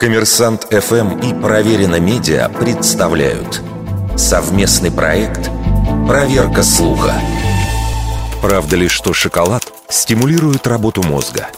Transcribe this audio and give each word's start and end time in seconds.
Коммерсант 0.00 0.64
ФМ 0.64 1.20
и 1.20 1.40
Проверено 1.40 2.00
Медиа 2.00 2.48
представляют 2.48 3.62
совместный 4.16 4.90
проект 4.90 5.48
«Проверка 6.06 6.62
слуха». 6.62 7.14
Правда 8.42 8.76
ли, 8.76 8.88
что 8.88 9.12
шоколад 9.12 9.72
стимулирует 9.88 10.66
работу 10.66 11.02
мозга? 11.02 11.48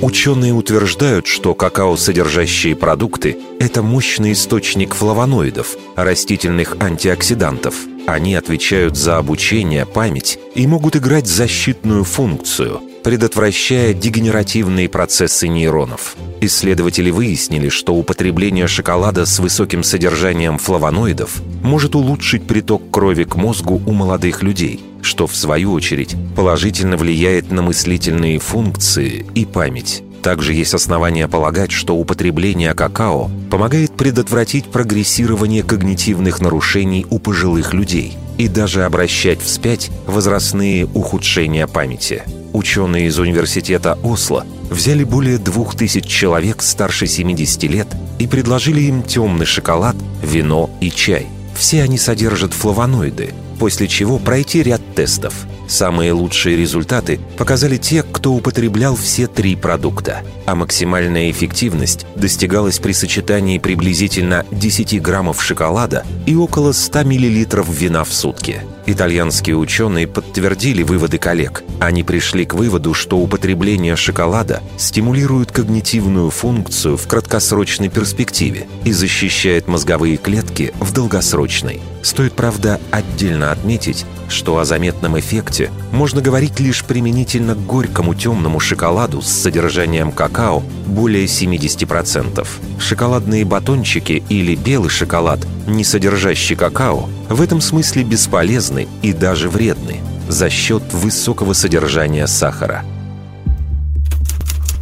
Ученые 0.00 0.54
утверждают, 0.54 1.26
что 1.26 1.54
какао, 1.54 1.96
содержащие 1.96 2.76
продукты– 2.76 3.38
это 3.60 3.82
мощный 3.82 4.32
источник 4.32 4.94
флавоноидов, 4.94 5.76
растительных 5.96 6.76
антиоксидантов. 6.80 7.74
Они 8.10 8.34
отвечают 8.34 8.96
за 8.96 9.18
обучение, 9.18 9.86
память 9.86 10.36
и 10.56 10.66
могут 10.66 10.96
играть 10.96 11.28
защитную 11.28 12.02
функцию– 12.02 12.80
предотвращая 13.04 13.94
дегенеративные 13.94 14.88
процессы 14.88 15.46
нейронов. 15.46 16.16
Исследователи 16.40 17.10
выяснили, 17.10 17.68
что 17.68 17.94
употребление 17.94 18.66
шоколада 18.66 19.26
с 19.26 19.38
высоким 19.38 19.84
содержанием 19.84 20.58
флавоноидов 20.58 21.40
может 21.62 21.94
улучшить 21.94 22.46
приток 22.48 22.90
крови 22.90 23.22
к 23.22 23.36
мозгу 23.36 23.80
у 23.86 23.92
молодых 23.92 24.42
людей, 24.42 24.80
что 25.02 25.28
в 25.28 25.36
свою 25.36 25.72
очередь 25.72 26.16
положительно 26.34 26.96
влияет 26.96 27.52
на 27.52 27.62
мыслительные 27.62 28.40
функции 28.40 29.24
и 29.36 29.46
память. 29.46 30.02
Также 30.22 30.52
есть 30.52 30.74
основания 30.74 31.28
полагать, 31.28 31.72
что 31.72 31.96
употребление 31.96 32.74
какао 32.74 33.30
помогает 33.50 33.92
предотвратить 33.96 34.66
прогрессирование 34.66 35.62
когнитивных 35.62 36.40
нарушений 36.40 37.06
у 37.10 37.18
пожилых 37.18 37.72
людей 37.72 38.16
и 38.38 38.48
даже 38.48 38.84
обращать 38.84 39.40
вспять 39.40 39.90
возрастные 40.06 40.86
ухудшения 40.86 41.66
памяти– 41.66 42.22
Ученые 42.52 43.06
из 43.06 43.18
университета 43.18 43.98
Осло 44.02 44.44
взяли 44.70 45.04
более 45.04 45.38
двух 45.38 45.76
тысяч 45.76 46.04
человек 46.06 46.62
старше 46.62 47.06
70 47.06 47.62
лет 47.64 47.88
и 48.18 48.26
предложили 48.26 48.82
им 48.82 49.02
темный 49.02 49.46
шоколад, 49.46 49.96
вино 50.22 50.70
и 50.80 50.90
чай. 50.90 51.26
Все 51.56 51.82
они 51.82 51.98
содержат 51.98 52.52
флавоноиды, 52.52 53.34
после 53.58 53.86
чего 53.86 54.18
пройти 54.18 54.62
ряд 54.62 54.80
тестов– 54.94 55.46
Самые 55.70 56.10
лучшие 56.10 56.56
результаты 56.56 57.20
показали 57.38 57.76
те, 57.76 58.02
кто 58.02 58.32
употреблял 58.32 58.96
все 58.96 59.28
три 59.28 59.54
продукта, 59.54 60.24
а 60.44 60.56
максимальная 60.56 61.30
эффективность 61.30 62.06
достигалась 62.16 62.80
при 62.80 62.90
сочетании 62.90 63.60
приблизительно 63.60 64.44
10 64.50 65.00
граммов 65.00 65.40
шоколада 65.40 66.04
и 66.26 66.34
около 66.34 66.72
100 66.72 67.04
миллилитров 67.04 67.68
вина 67.68 68.02
в 68.02 68.12
сутки. 68.12 68.62
Итальянские 68.86 69.56
ученые 69.56 70.08
подтвердили 70.08 70.82
выводы 70.82 71.18
коллег. 71.18 71.62
Они 71.78 72.02
пришли 72.02 72.44
к 72.44 72.54
выводу, 72.54 72.92
что 72.92 73.18
употребление 73.18 73.94
шоколада 73.94 74.62
стимулирует 74.76 75.52
когнитивную 75.52 76.30
функцию 76.30 76.96
в 76.96 77.06
краткосрочной 77.06 77.90
перспективе 77.90 78.66
и 78.84 78.90
защищает 78.90 79.68
мозговые 79.68 80.16
клетки 80.16 80.74
в 80.80 80.92
долгосрочной. 80.92 81.80
Стоит, 82.02 82.32
правда, 82.32 82.80
отдельно 82.90 83.52
отметить, 83.52 84.04
что 84.28 84.58
о 84.58 84.64
заметном 84.64 85.18
эффекте 85.18 85.59
можно 85.92 86.22
говорить 86.22 86.60
лишь 86.60 86.84
применительно 86.84 87.54
к 87.54 87.66
горькому 87.66 88.14
темному 88.14 88.60
шоколаду 88.60 89.20
с 89.20 89.28
содержанием 89.28 90.12
какао 90.12 90.62
более 90.86 91.26
70%. 91.26 92.46
Шоколадные 92.78 93.44
батончики 93.44 94.22
или 94.28 94.54
белый 94.54 94.90
шоколад, 94.90 95.40
не 95.66 95.84
содержащий 95.84 96.56
какао, 96.56 97.08
в 97.28 97.42
этом 97.42 97.60
смысле 97.60 98.04
бесполезны 98.04 98.88
и 99.02 99.12
даже 99.12 99.48
вредны 99.48 99.98
за 100.28 100.48
счет 100.48 100.82
высокого 100.92 101.52
содержания 101.52 102.26
сахара. 102.26 102.84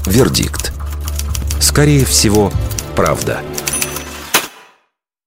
Вердикт. 0.07 0.73
Скорее 1.61 2.05
всего, 2.05 2.53
правда. 2.95 3.41
Правда. 3.41 3.68